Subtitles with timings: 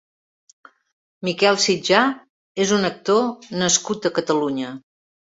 [1.27, 2.05] Miquel Sitjar
[2.65, 4.73] és un actor nascut a Catalunya.